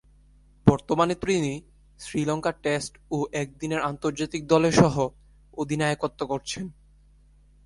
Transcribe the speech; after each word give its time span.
বর্তমানে 0.67 1.15
তিনি 1.15 1.53
শ্রীলঙ্কার 1.99 2.53
টেস্ট 2.61 2.93
ও 3.11 3.17
একদিনের 3.33 3.81
আন্তর্জাতিক 3.81 4.41
দলে 4.47 4.69
সহঃ 4.71 4.97
অধিনায়কত্ব 5.53 6.21
করছেন। 6.25 6.65